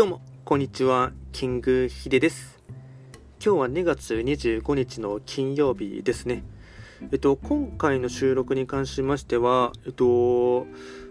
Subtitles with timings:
[0.00, 2.58] どうも、こんにちは、キングヒデです。
[3.38, 6.42] 今日は2月25日の金曜日ですね。
[7.12, 10.64] えっと、今回の収録に関しましては、えっと、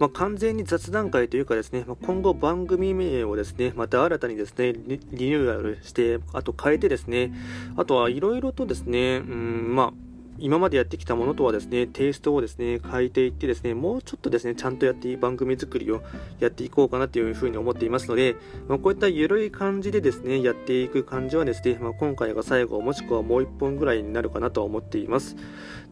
[0.00, 7.32] まあ、完全に雑談会というかですね、まあ、今後番組名をですね、また新たにですね、リニューアルして、あと変えてですね、
[7.76, 10.11] あとはいろいろとですね、うん、まあ、
[10.42, 16.02] 今までやってきたものとはですね、テイストをですね、変えていってですね、もうちょっとですね、ちゃんとやっていい番組作りを
[16.40, 18.34] やっていこうかなというふうに思っていますので、
[18.66, 25.36] まあ、こういった緩い感じでですね、やっていく感じはですね、まあ、今回が最後、もしくはもう1本ぐらいになるかなと思っています。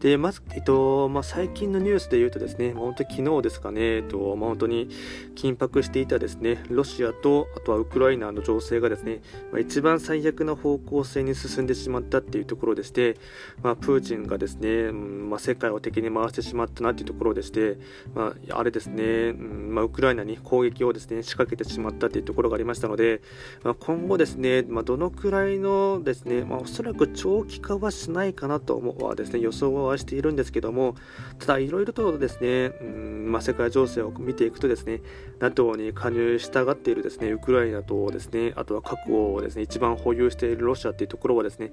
[0.01, 4.89] で、まず、えっと、まあ、最近のニュースで言うとですね、本当昨日ですかね、えっと、まあ、本当に
[5.35, 9.21] 緊迫していたですね、ロシアと、あとはウクライナの情勢がですね、
[9.53, 13.15] まあ、一番最悪な方向性に進んでしまったっていうところでして、
[13.63, 17.77] まあ、プーチンがですね、うんまあ、世界を敵に回してしまったなというところでして、
[18.13, 23.21] まあ、あれですね、うんまあ、ウクライナに攻撃をですね仕掛けてしまったというところがありましたので、
[23.63, 30.95] まあ、今後ですね、まあ、どのくらいのですね、まあ、おそらく長期化はしないかなとはですね予想はしているんですけども
[31.39, 35.01] ただいろいろとですね、うんまあ、世界情勢を見ていくとですね
[35.39, 41.71] NATO に加入したがっているですねウクライナとですねあとは核をですね一番保有しているロシアというところはですね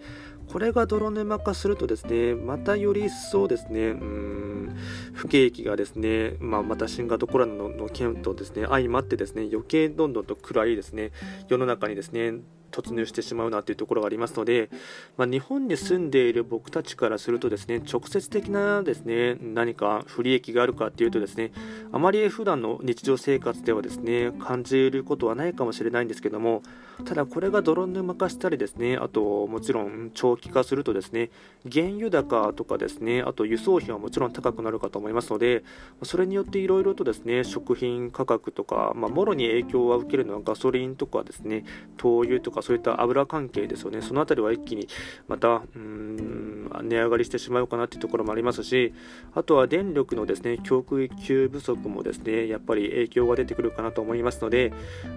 [0.51, 4.77] これが泥沼化するとですねまたより一層ですね、うん、
[5.13, 11.11] 不景気がですね、まあ、また新型コロナの件とですね相まってですね余計どんどんと暗いですね
[11.47, 12.41] 世の中にですね
[12.71, 14.71] 突入してしまうなというところがありますので、
[15.17, 21.53] まあ、日本に住んでいる僕たちからするとですね直接的なですね何か不利益があるかというとですね
[21.93, 26.63] あまり普段の日常生活ではですね感じることはないかもしれないんですけども
[27.05, 31.31] ただこれが泥沼化したりですねあともちろん長期化するとですね
[31.71, 35.63] 原油高とかですねあと輸送費はもちろん高くなるかと思いますので
[36.03, 41.65] それによっていろいろとですね食品価格とか、まあ、もろに影響は受けるのはガソリンとかですね
[41.97, 44.89] 灯油とかかそういった油関係ですよね、その辺りは一気に
[45.27, 46.38] またうん
[46.83, 48.95] 値上がりしてしまうかなというところもありますし、
[49.35, 54.73] あとは電力のですね供給不足もですねやっぱり影響が出てくるかなと思いますので、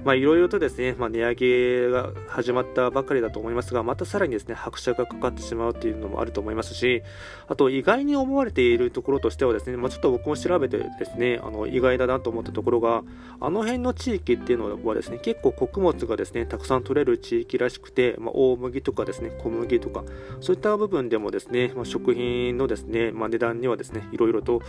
[0.06, 7.04] いろいろとですね、まあ、値上げが始まったばかりだと思いますが、またさらにですね拍車がかかってしまうというのもあると思いますし、
[7.48, 13.04] あと意外に思われているところとしてはですね、まあ、ちょっと僕も調べてですねあの意外だなと思ったところが、
[13.40, 20.04] あの辺の地域っていうのはですね結構穀物がですねたくさん取れる地域らしくて、まあ、大麦とかですね、小麦とか、
[20.40, 24.62] そういった部分でもですねね、まあ、食品のですね、まあ、値段にはですね、いろいろと、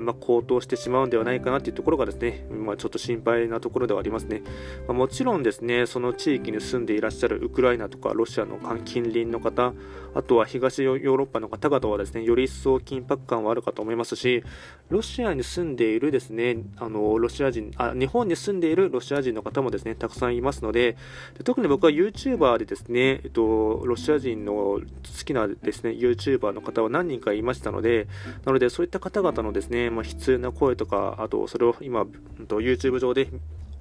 [0.00, 4.42] まあ、高騰してしまうんではないかなというところがですね、まあ、ちょっと心配なところではありますね。
[4.86, 9.72] まあ、もちろんですね、その地域に住んでいらっしゃるウクライナとかロシアの近隣の方、
[10.14, 14.44] あとは東ヨーロッパの方々はですね、より一層緊迫感はあるかと思いますし、
[14.88, 20.96] ロシアに住んでいるですね、あのロシア人あ、日本に住んでいるロシア人の方もですね、たくさんいますので、
[21.36, 24.80] で特に僕は YouTuber でですね、えっと、ロシア人の好
[25.24, 28.06] きなですですね、YouTuber の方は何人かいましたので、
[28.44, 32.02] なのでそういった方々のですね、まあ、悲痛な声とか、あとそれを今、
[32.48, 33.28] YouTube 上で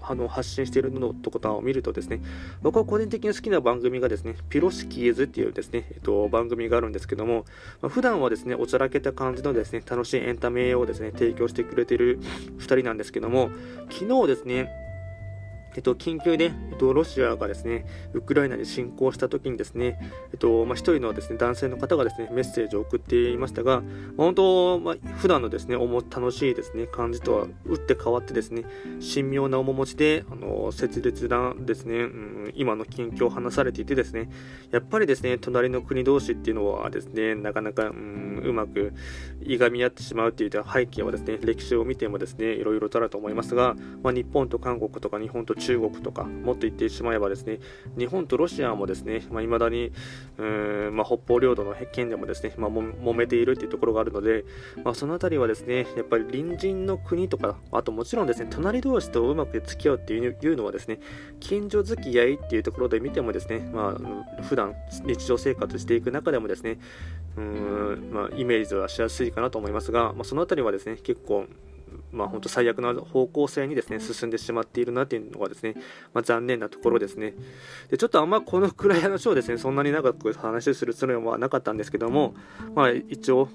[0.06, 2.22] あの発信しているのとかを見るとですね、
[2.62, 7.46] 僕は個人的に好きな番組がですね、ピロシキーズっていうですね、えっと、番組があるんですけども、
[7.82, 12.20] まあ、普段はですね、おちゃらけた感じのですね、楽しいエンタメをですね、提供してくれている
[12.58, 13.50] 2人なんですけども、
[13.90, 14.83] 昨日ですね、
[15.75, 20.00] えっと、緊急で、えっと、ロシアがですね、ウクライナに侵攻した時にですね、
[20.31, 28.63] えっと、まあ、一人のですね、男性の方がですね、メッセージを送っていましたが、まあ、本当、まあ、普段のですね、楽しいですね、感じとは打って変わってですね、
[29.13, 34.29] 神妙な面持ちで、あの、切実なですね、うん、今の近況を話されていてですね、
[34.72, 38.94] やっぱりですね、隣の国同士っていうのはですね、なかなか、うん、うまく
[39.41, 47.59] いがみ合ってしまうっていう背景はですね、歴史を見てもですね、いろいろとあると思いますが、まあ、日本と韓国とか日本と中国とか、もっと言ってしまえばですね、
[47.97, 49.91] 日本とロシアもですね、まあ、未だに、
[50.38, 54.44] うんまあ、北方領土の件でもですね、まあ、も揉めているというところがあるので、
[54.84, 60.99] まあ、そのあたりはですね、やっぱり隣人の国とか、あともちろんですね、隣同士とうまく付き合うっていうのはですね、
[61.40, 66.79] 近所付き合いっていうところで見てもですね、まあ、普段日常生活していく中でもですね、
[67.38, 71.46] うん、まあ、イメージはしやすいかなと思いますが、まあ、そのあたりはですね、結構、
[72.14, 75.76] まあ、本当最悪な方向性にですね進んでしまっているなというのがですね、
[76.14, 77.34] まあ、残念なところですね。
[77.90, 82.36] でちょっとあんまこのくらい話をですねそんなに長く話するつもりはなかったんですけども、
[82.76, 83.50] まあ、一応、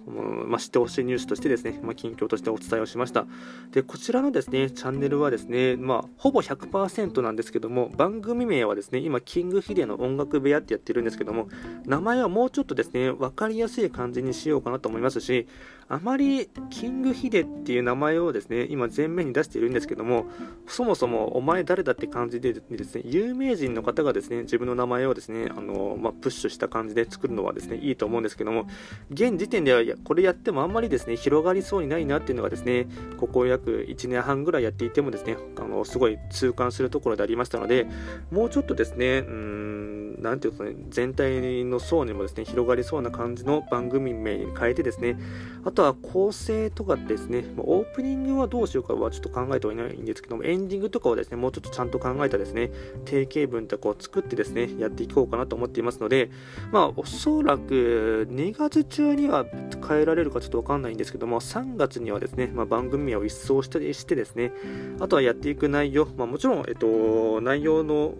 [0.46, 3.26] まあ、知ってほしいニュースとしてですね、まあ、近況としてお伝えをしました。
[3.70, 11.48] でこちらのですねチャンネルはですね、まあ、ほぼ100%なんですけども番組名はですね今キングヒデの音楽部屋ってやってるんですけども
[11.84, 15.46] 名前はもうちょっとですね分かりやすい感じにしようかなと思いますし
[15.88, 20.26] あまりキングヒデっていう名前をですね、ね今前面に出しているんですけども、
[20.66, 28.66] そもそもお前誰だって感じでですね、有名人の方がですね、自分の名前をですね、あのまあ、プッシュした感じで作るのはですね、いいと思うんですけども、
[29.10, 32.86] 現時点ではこれやってもあんまりですね、広がりそうにないなっていうのがですね、
[33.18, 37.86] ここ約1年半ぐらいやっていてもですね、あのすごい痛感するところでありましたので、
[38.30, 45.18] もうちょっとですね、うん、なんていうかね、全体の層にもですね、広がりそうな感じの番組名に変えてですね、
[45.64, 52.70] あとは構成とかですね、オープニングはどうしようかはちょっと考えてはいないんですけども、エンディングとかはですね、もうちょっとちゃんと考えたですね、
[53.04, 56.30] 定型文とかを作ってですね、やっていこうかなと思っていますので、
[56.72, 59.46] まあ、おそらく2月中には
[59.86, 64.52] 変えられるかちょっとわかんないんですけども、3月にはですね、まあ、番組名を一掃したりしてですね、
[65.00, 68.14] あとはやっていく内容、まあ、もちろん、えっと、内容の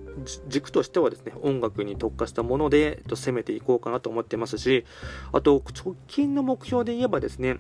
[0.49, 4.85] 軸としてはですね、音楽にに特化したもので、と、攻めていこうかなと思ってますし、
[5.33, 7.59] あと、直近の目標で言えばですね、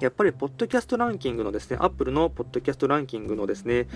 [0.00, 3.86] やっぱり、ポッドキャストランキングのですね、アップルのポッドキャストランキングのですね、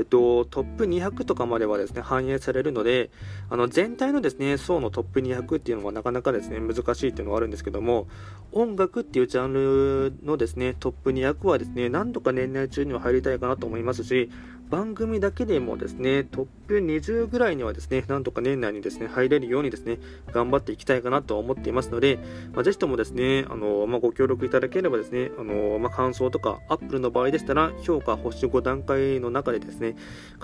[0.00, 3.10] えっと、トップ200とかまではですね、反映されるので、
[3.50, 8.08] あの、全体のですね、層のトップ200っていうのはなかなかですね、難しいっていうのはあるんですけども、
[8.52, 14.30] 音楽っていうジャンルのですね、トップ200はですね、何とか年内中には入りたいかなと思いますし、
[14.70, 19.98] 番組だけでもですね、トップ20ぐらいにはですね、なんとか年内にですね、入れるようにですね、
[20.32, 22.20] 頑張っていきたいかなと思っていますので、
[22.52, 29.89] まあ、ぜひともですね、あの、まあ、ご協力いただければですね、あの、まあ、感想とか、アップルの場合でしたら、評価星5段階の中でですね、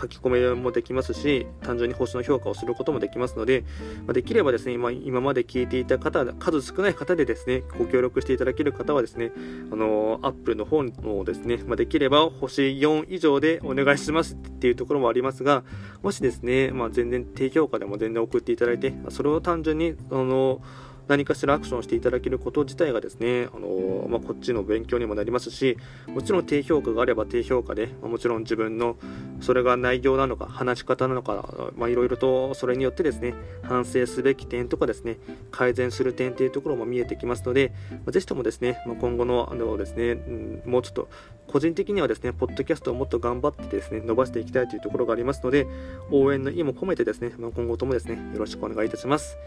[0.01, 3.65] 書き込めもできますし、単純に星の評価をすることもできますので、
[4.07, 9.33] ま、できればですね、今、今まで聞いていた方、数少ない方でですね、ご協力していただける方はですね、
[9.71, 15.65] あの、アップルの方のですね、ま、できれば星4以上でお願いしますっていうところもありますが、
[16.03, 20.61] もしですね、まあ、全然低評価でも全然送っていただいて、それを単純に、あの、
[21.09, 25.77] 何かしらアクションしていただけること自体がですね、あのまあ、こっちの勉強にもなりますし、
[26.09, 28.97] もちろん低評価があれば低評価で、まあ、もちろん自分の
[29.41, 35.19] それが内容なのか、話し方なのか、まあ、いろいろとそれによってですね、反省すべき点とかですね、
[35.51, 41.09] 改善する点というところも見えてきますので、まあ、ぜひともですね、まあ、今後のあのですね、うん、もうちょっと
[41.47, 45.67] 個人的にはですね、ポッドキャストをもっと頑張ってですね、伸ばしていきたいというところがありますので、
[46.11, 49.39] 応援の意も込めてですね、まあ、今後ともですね、よろしくお願いいたします。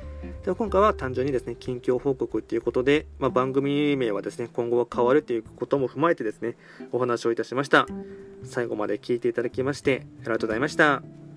[0.43, 6.55] では今回は単純にですね、近況報告ということで、まあ、番組名はですね、今後は変わるということも踏まえてですね、
[6.91, 7.87] お話をいたしました。
[8.43, 11.28] 最後まで聞いていただきまして、ありがとうございました。